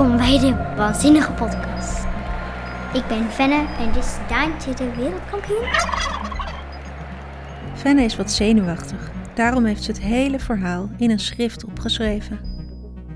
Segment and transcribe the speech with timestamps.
[0.00, 2.04] Welkom bij de Waanzinnige Podcast.
[2.92, 5.64] Ik ben Fenne en dit is Daantje de wereldkampioen.
[7.74, 9.10] Fenne is wat zenuwachtig.
[9.34, 12.40] Daarom heeft ze het hele verhaal in een schrift opgeschreven.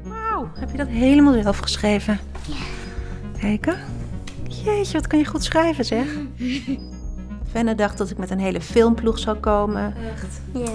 [0.02, 2.18] Wauw, heb je dat helemaal zelf geschreven?
[2.46, 2.54] Ja.
[3.38, 3.76] Kijken.
[4.64, 6.06] Jeetje, wat kan je goed schrijven zeg.
[7.52, 9.94] Fenne dacht dat ik met een hele filmploeg zou komen.
[10.52, 10.70] Ja.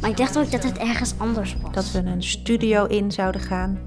[0.00, 1.72] Maar ik dacht ook dat het ergens anders was.
[1.72, 3.78] Dat we een studio in zouden gaan.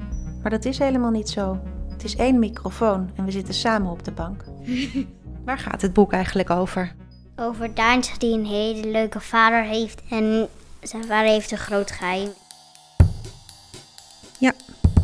[0.41, 1.59] Maar dat is helemaal niet zo.
[1.89, 4.43] Het is één microfoon en we zitten samen op de bank.
[5.45, 6.95] Waar gaat het boek eigenlijk over?
[7.35, 10.47] Over Daantje die een hele leuke vader heeft en
[10.81, 12.29] zijn vader heeft een groot geheim.
[14.37, 14.53] Ja,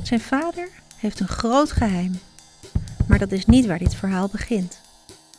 [0.04, 2.20] zijn vader heeft een groot geheim.
[3.08, 4.82] Maar dat is niet waar dit verhaal begint.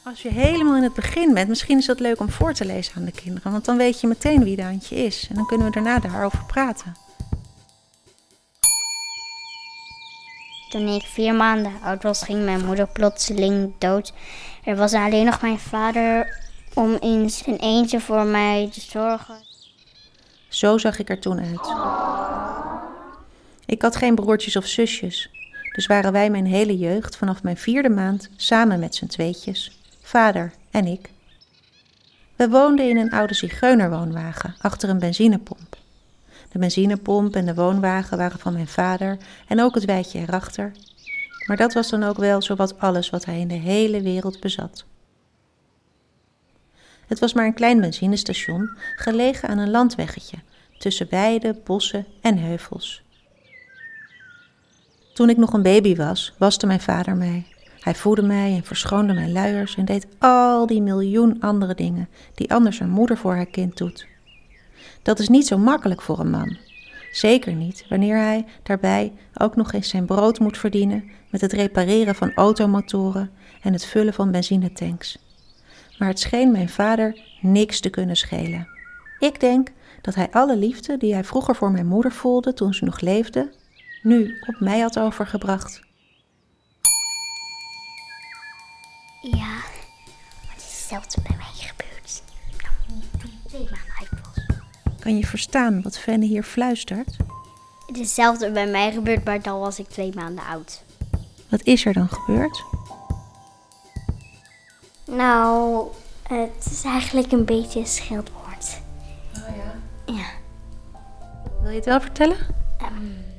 [0.05, 2.95] Als je helemaal in het begin bent, misschien is dat leuk om voor te lezen
[2.97, 5.73] aan de kinderen, want dan weet je meteen wie Daantje is en dan kunnen we
[5.73, 7.06] daarna daarover praten.
[10.69, 14.13] Toen ik vier maanden oud was, ging mijn moeder plotseling dood.
[14.65, 16.39] Er was alleen nog mijn vader
[16.75, 19.37] om in zijn eentje voor mij te zorgen.
[20.49, 21.75] Zo zag ik er toen uit.
[23.67, 25.31] Ik had geen broertjes of zusjes,
[25.73, 30.53] dus waren wij mijn hele jeugd vanaf mijn vierde maand samen met z'n tweetjes, vader
[30.71, 31.11] en ik.
[32.37, 35.77] We woonden in een oude zigeunerwoonwagen achter een benzinepomp.
[36.57, 39.17] De benzinepomp en de woonwagen waren van mijn vader
[39.49, 40.73] en ook het wijtje erachter.
[41.47, 44.85] Maar dat was dan ook wel zowat alles wat hij in de hele wereld bezat.
[47.07, 50.37] Het was maar een klein benzinestation, gelegen aan een landweggetje,
[50.79, 53.03] tussen weiden, bossen en heuvels.
[55.15, 57.47] Toen ik nog een baby was, waste mijn vader mij.
[57.81, 62.53] Hij voedde mij en verschoonde mijn luiers en deed al die miljoen andere dingen die
[62.53, 64.07] anders een moeder voor haar kind doet.
[65.07, 66.57] Dat is niet zo makkelijk voor een man.
[67.13, 72.15] Zeker niet wanneer hij daarbij ook nog eens zijn brood moet verdienen met het repareren
[72.15, 73.31] van automotoren
[73.63, 75.19] en het vullen van benzinetanks.
[75.99, 78.69] Maar het scheen mijn vader niks te kunnen schelen.
[79.19, 82.85] Ik denk dat hij alle liefde die hij vroeger voor mijn moeder voelde toen ze
[82.85, 83.53] nog leefde,
[84.03, 85.81] nu op mij had overgebracht.
[89.21, 91.86] Ja, maar het is hetzelfde bij mij gebeurd.
[95.07, 97.17] Kan je verstaan wat Fenne hier fluistert?
[97.87, 100.83] Het is hetzelfde bij mij gebeurd, maar dan was ik twee maanden oud.
[101.49, 102.65] Wat is er dan gebeurd?
[105.05, 105.87] Nou,
[106.23, 108.81] het is eigenlijk een beetje een scheldwoord.
[109.35, 109.75] Oh ja.
[110.15, 110.27] Ja.
[111.61, 112.37] Wil je het wel vertellen?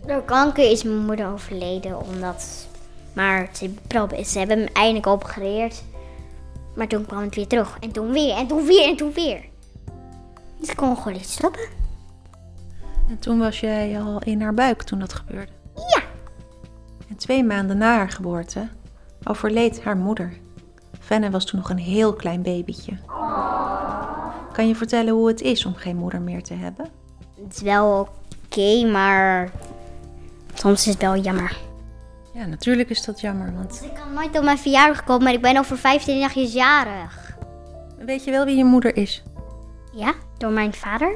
[0.06, 2.68] Door kanker is mijn moeder overleden, omdat...
[3.14, 3.74] Maar ze,
[4.26, 5.84] ze hebben hem eindelijk opgereerd.
[6.76, 7.78] Maar toen kwam het weer terug.
[7.80, 9.56] En toen weer, en toen weer, en toen weer.
[10.68, 11.68] Dus ik kon gewoon niet stoppen.
[13.10, 15.52] En toen was jij al in haar buik toen dat gebeurde.
[15.76, 16.02] Ja.
[17.10, 18.68] En twee maanden na haar geboorte
[19.24, 20.34] overleed haar moeder.
[21.00, 22.98] Fenne was toen nog een heel klein babytje.
[24.52, 26.90] Kan je vertellen hoe het is om geen moeder meer te hebben?
[27.44, 28.08] Het is wel
[28.46, 29.52] oké, maar...
[30.54, 31.58] Soms is het wel jammer.
[32.34, 35.42] Ja, natuurlijk is dat jammer, want Ik kan nooit op mijn verjaardag komen, maar ik
[35.42, 37.38] ben over 25 jaar jarig.
[37.98, 39.24] weet je wel wie je moeder is?
[39.94, 41.16] Ja, door mijn vader?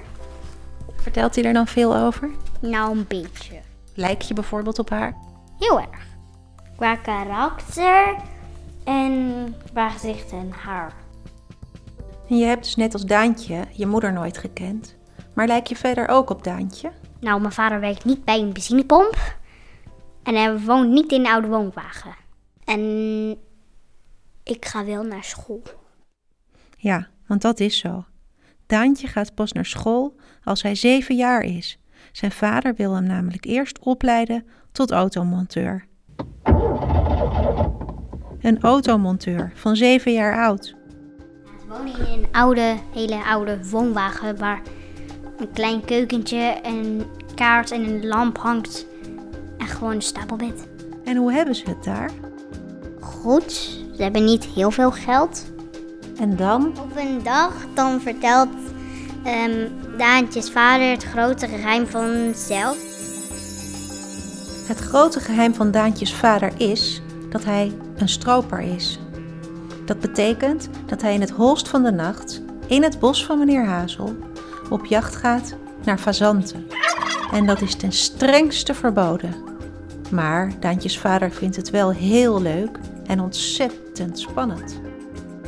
[0.95, 2.29] Vertelt hij er dan veel over?
[2.59, 3.59] Nou, een beetje.
[3.95, 5.17] Lijk je bijvoorbeeld op haar?
[5.59, 6.07] Heel erg.
[6.75, 8.15] Qua karakter
[8.83, 10.93] en qua gezicht en haar.
[12.29, 14.95] En je hebt dus net als Daantje je moeder nooit gekend.
[15.33, 16.91] Maar lijk je verder ook op Daantje?
[17.19, 19.37] Nou, mijn vader werkt niet bij een benzinepomp.
[20.23, 22.15] En hij woont niet in een oude woonwagen.
[22.65, 22.81] En
[24.43, 25.61] ik ga wel naar school.
[26.77, 28.05] Ja, want dat is zo.
[28.71, 31.79] Daantje gaat pas naar school als hij zeven jaar is.
[32.11, 35.85] Zijn vader wil hem namelijk eerst opleiden tot automonteur.
[38.41, 40.75] Een automonteur van zeven jaar oud.
[41.45, 44.61] We wonen in een oude, hele oude woonwagen waar
[45.37, 47.03] een klein keukentje, een
[47.35, 48.85] kaart en een lamp hangt.
[49.57, 50.67] En gewoon een stapelbed.
[51.03, 52.11] En hoe hebben ze het daar?
[52.99, 53.51] Goed,
[53.95, 55.51] ze hebben niet heel veel geld.
[56.21, 56.73] En dan?
[56.79, 58.49] Op een dag dan vertelt
[59.23, 62.77] ehm, Daantjes vader het grote geheim van zelf.
[64.67, 68.99] Het grote geheim van Daantjes vader is dat hij een stroper is.
[69.85, 73.65] Dat betekent dat hij in het holst van de nacht, in het bos van meneer
[73.65, 74.15] Hazel,
[74.69, 76.67] op jacht gaat naar fazanten.
[77.31, 79.35] En dat is ten strengste verboden.
[80.11, 84.81] Maar Daantjes vader vindt het wel heel leuk en ontzettend spannend.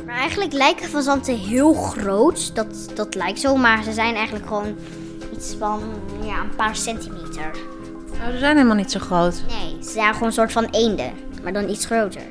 [0.06, 2.54] Maar eigenlijk lijken fazanten heel groot.
[2.54, 4.76] Dat, dat lijkt zo, maar ze zijn eigenlijk gewoon
[5.32, 5.80] iets van
[6.22, 7.50] ja, een paar centimeter.
[8.18, 9.42] Nou, ze zijn helemaal niet zo groot.
[9.48, 11.12] Nee, ze zijn gewoon een soort van eenden,
[11.42, 12.22] maar dan iets groter.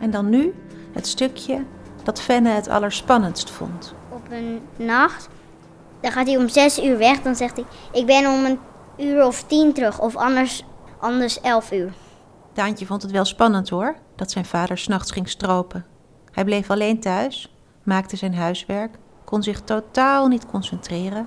[0.00, 0.54] En dan nu
[0.92, 1.64] het stukje
[2.02, 3.94] dat Fenne het allerspannendst vond.
[4.08, 5.28] Op een nacht,
[6.00, 7.22] dan gaat hij om zes uur weg.
[7.22, 8.58] Dan zegt hij, ik ben om een
[9.06, 10.00] uur of tien terug.
[10.00, 10.64] Of anders,
[11.00, 11.92] anders elf uur.
[12.54, 15.86] Daantje vond het wel spannend hoor, dat zijn vader s'nachts ging stropen.
[16.32, 21.26] Hij bleef alleen thuis, maakte zijn huiswerk, kon zich totaal niet concentreren.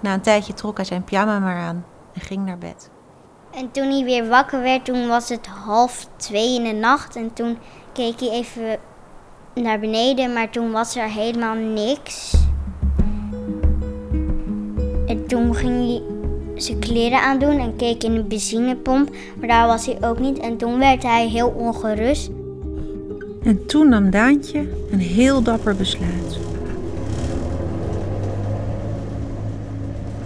[0.00, 1.84] Na een tijdje trok hij zijn pyjama maar aan
[2.14, 2.90] en ging naar bed.
[3.50, 7.16] En toen hij weer wakker werd, toen was het half twee in de nacht.
[7.16, 7.58] En toen
[7.92, 8.78] keek hij even
[9.54, 12.34] naar beneden, maar toen was er helemaal niks.
[15.06, 16.02] En toen ging hij
[16.54, 20.38] zijn kleren aandoen en keek in de benzinepomp, maar daar was hij ook niet.
[20.38, 22.30] En toen werd hij heel ongerust.
[23.42, 26.38] En toen nam Daantje een heel dapper besluit.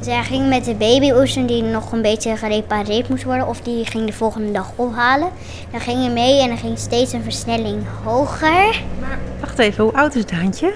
[0.00, 4.06] Zij ging met de babyoester die nog een beetje gerepareerd moest worden, of die ging
[4.06, 5.28] de volgende dag ophalen.
[5.70, 8.82] Dan ging hij mee en dan ging steeds een versnelling hoger.
[9.00, 10.68] Maar wacht even, hoe oud is Daantje?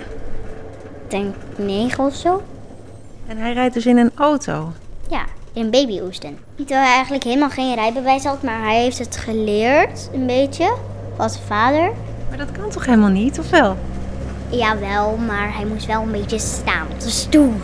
[1.05, 2.43] Ik denk negen of zo.
[3.27, 4.73] En hij rijdt dus in een auto.
[5.11, 6.39] Ja, in babyoesten.
[6.57, 10.75] Terwijl hij eigenlijk helemaal geen rijbewijs had, maar hij heeft het geleerd, een beetje,
[11.17, 11.93] van zijn vader.
[12.29, 13.77] Maar dat kan toch helemaal niet, of wel?
[14.51, 17.55] Jawel, maar hij moest wel een beetje staan op de stoel.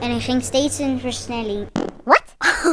[0.00, 1.66] En hij ging steeds een versnelling.
[2.04, 2.22] Wat?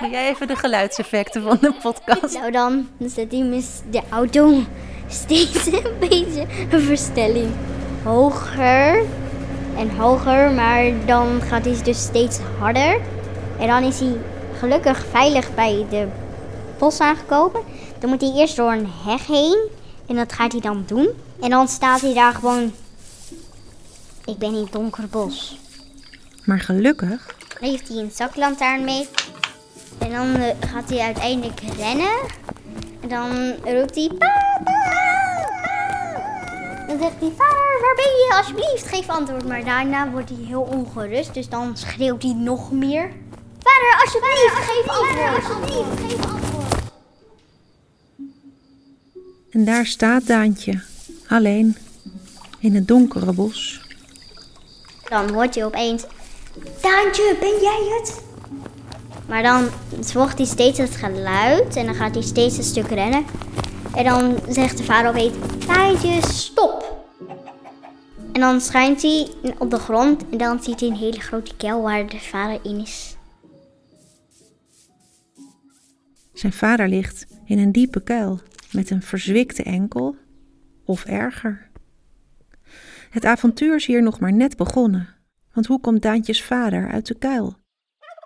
[0.00, 2.34] Doe jij even de geluidseffecten van de podcast?
[2.34, 4.62] nou dan, dan zet hij mis de auto
[5.08, 7.50] steeds een beetje een versnelling
[8.02, 9.04] hoger
[9.76, 13.00] en hoger, maar dan gaat hij dus steeds harder.
[13.58, 14.16] En dan is hij
[14.58, 16.08] gelukkig veilig bij de
[16.78, 17.60] bos aangekomen.
[17.98, 19.68] Dan moet hij eerst door een heg heen
[20.06, 21.08] en dat gaat hij dan doen.
[21.40, 22.72] En dan staat hij daar gewoon.
[24.24, 25.58] Ik ben in het donkere bos.
[26.44, 29.08] Maar gelukkig Dan heeft hij een zaklantaarn mee.
[29.98, 32.18] En dan eh, gaat hij uiteindelijk rennen.
[33.00, 34.08] En dan roept hij...
[34.08, 34.86] Papa!
[36.86, 38.34] Dan zegt hij, vader, waar ben je?
[38.36, 39.46] Alsjeblieft, geef antwoord.
[39.48, 41.34] Maar daarna wordt hij heel ongerust.
[41.34, 43.10] Dus dan schreeuwt hij nog meer.
[44.04, 45.44] Alsjeblieft, geef antwoord.
[45.44, 46.74] Alsjeblieft, geef antwoord.
[49.50, 50.82] En daar staat Daantje,
[51.28, 51.76] alleen,
[52.58, 53.80] in het donkere bos.
[55.08, 56.04] Dan hoort hij opeens...
[56.80, 58.22] Daantje, ben jij het?
[59.28, 59.68] Maar dan
[60.00, 63.24] volgt hij steeds het geluid en dan gaat hij steeds een stuk rennen.
[63.94, 65.34] En dan zegt de vader opeens,
[65.66, 67.04] Daantje, stop.
[68.32, 69.28] En dan schijnt hij
[69.58, 72.80] op de grond en dan ziet hij een hele grote kuil waar de vader in
[72.80, 73.15] is.
[76.36, 78.40] Zijn vader ligt in een diepe kuil
[78.72, 80.16] met een verzwikte enkel
[80.84, 81.68] of erger.
[83.10, 85.08] Het avontuur is hier nog maar net begonnen,
[85.52, 87.56] want hoe komt Daantjes vader uit de kuil?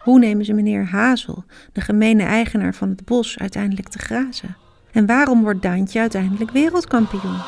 [0.02, 4.56] Hoe nemen ze meneer Hazel, de gemene eigenaar van het bos, uiteindelijk te grazen?
[4.92, 7.40] En waarom wordt Daantje uiteindelijk wereldkampioen?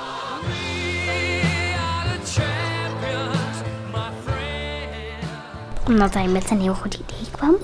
[5.86, 7.54] Omdat hij met een heel goed idee kwam.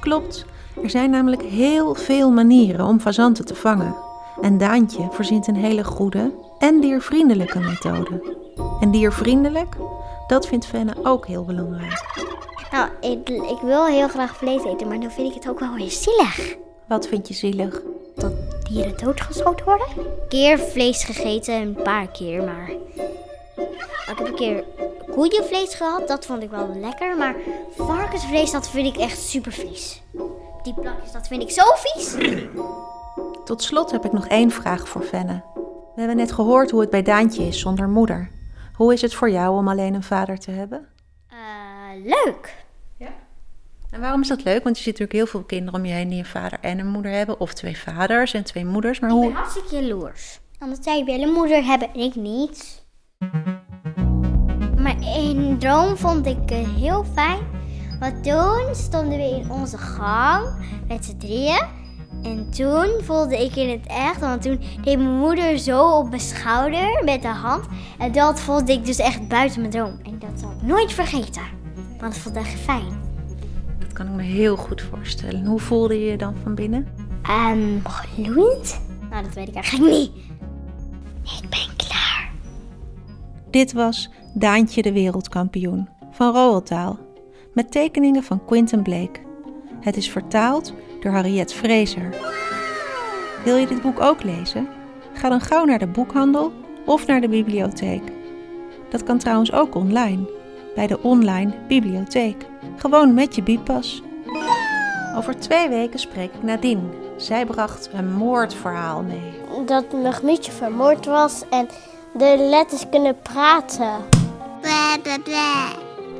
[0.00, 0.46] Klopt,
[0.82, 3.94] er zijn namelijk heel veel manieren om fazanten te vangen.
[4.40, 8.36] En Daantje verzint een hele goede en diervriendelijke methode.
[8.80, 9.76] En diervriendelijk,
[10.26, 12.26] dat vindt Fenne ook heel belangrijk.
[12.70, 15.74] Nou, ik, ik wil heel graag vlees eten, maar dan vind ik het ook wel
[15.74, 16.56] weer zielig.
[16.86, 17.82] Wat vind je zielig?
[18.14, 18.32] Dat
[18.70, 19.86] dieren doodgeschoten worden?
[19.96, 22.70] Een keer vlees gegeten, een paar keer, maar...
[24.10, 24.64] Ik heb een keer
[25.10, 27.16] koeienvlees gehad, dat vond ik wel lekker.
[27.16, 27.36] Maar
[27.76, 30.02] varkensvlees, dat vind ik echt super vies.
[30.68, 32.16] Die plakjes, dat vind ik zo vies.
[33.44, 35.42] Tot slot heb ik nog één vraag voor Fenne.
[35.94, 38.30] We hebben net gehoord hoe het bij Daantje is zonder moeder.
[38.74, 40.88] Hoe is het voor jou om alleen een vader te hebben?
[41.28, 41.36] Eh,
[42.04, 42.66] leuk.
[43.90, 44.64] En waarom is dat leuk?
[44.64, 46.86] Want je ziet natuurlijk heel veel kinderen om je heen die een vader en een
[46.86, 47.40] moeder hebben.
[47.40, 49.00] Of twee vaders en twee moeders.
[49.00, 49.34] Maar Ik ben hoe...
[49.34, 50.40] hartstikke jaloers.
[50.60, 52.84] Omdat zij wel een moeder hebben en ik niet.
[54.76, 57.57] Maar in droom vond ik het heel fijn.
[58.00, 60.46] Want toen stonden we in onze gang
[60.88, 61.62] met z'n drieën.
[62.22, 66.20] En toen voelde ik in het echt, want toen deed mijn moeder zo op mijn
[66.20, 67.66] schouder met de hand.
[67.98, 69.98] En dat voelde ik dus echt buiten mijn droom.
[70.02, 71.42] En dat zal ik nooit vergeten.
[72.00, 73.00] Want het voelde echt fijn.
[73.78, 75.46] Dat kan ik me heel goed voorstellen.
[75.46, 76.86] Hoe voelde je je dan van binnen?
[77.22, 78.80] Ehm, gloeiend?
[79.10, 80.10] Nou, dat weet ik eigenlijk niet.
[81.22, 82.30] Ik ben klaar.
[83.50, 87.07] Dit was Daantje de wereldkampioen van Roald Dahl.
[87.58, 89.20] Met tekeningen van Quentin Blake.
[89.80, 92.14] Het is vertaald door Harriet Fraser.
[93.44, 94.68] Wil je dit boek ook lezen?
[95.12, 96.52] Ga dan gauw naar de boekhandel
[96.86, 98.02] of naar de bibliotheek.
[98.90, 100.30] Dat kan trouwens ook online,
[100.74, 102.46] bij de online bibliotheek.
[102.76, 104.02] Gewoon met je bipas.
[105.16, 106.88] Over twee weken spreek ik Nadine.
[107.16, 109.64] Zij bracht een moordverhaal mee.
[109.66, 111.68] Dat mijn gemietje vermoord was en
[112.14, 113.92] de letters kunnen praten.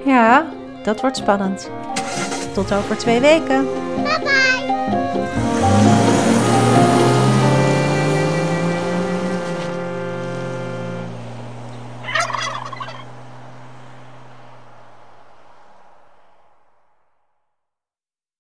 [0.05, 0.47] Ja,
[0.89, 1.71] dat wordt spannend.
[2.53, 3.67] Tot over twee weken.
[4.05, 5.98] Bye bye.